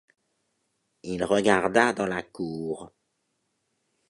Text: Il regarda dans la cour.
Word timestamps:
Il 1.03 1.23
regarda 1.23 1.93
dans 1.93 2.07
la 2.07 2.23
cour. 2.23 2.91